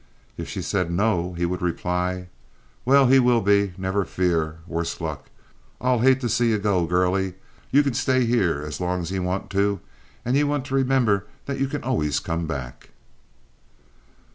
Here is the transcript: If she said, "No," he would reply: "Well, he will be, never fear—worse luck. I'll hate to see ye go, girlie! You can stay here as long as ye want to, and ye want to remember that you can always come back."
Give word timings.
If 0.35 0.49
she 0.49 0.63
said, 0.63 0.89
"No," 0.89 1.33
he 1.35 1.45
would 1.45 1.61
reply: 1.61 2.27
"Well, 2.85 3.05
he 3.05 3.19
will 3.19 3.39
be, 3.41 3.73
never 3.77 4.03
fear—worse 4.03 4.99
luck. 4.99 5.27
I'll 5.79 5.99
hate 5.99 6.19
to 6.21 6.27
see 6.27 6.49
ye 6.49 6.57
go, 6.57 6.87
girlie! 6.87 7.35
You 7.69 7.83
can 7.83 7.93
stay 7.93 8.25
here 8.25 8.63
as 8.63 8.81
long 8.81 9.01
as 9.01 9.11
ye 9.11 9.19
want 9.19 9.51
to, 9.51 9.79
and 10.25 10.35
ye 10.35 10.43
want 10.43 10.65
to 10.65 10.73
remember 10.73 11.27
that 11.45 11.59
you 11.59 11.67
can 11.67 11.83
always 11.83 12.19
come 12.19 12.47
back." 12.47 12.89